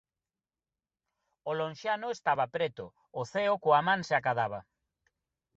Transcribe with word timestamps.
O 1.49 1.51
lonxano 1.59 2.07
estaba 2.17 2.45
preto, 2.55 2.85
o 3.19 3.21
ceo 3.31 3.55
coa 3.63 3.81
man 3.87 4.01
se 4.07 4.13
acadaba. 4.19 4.59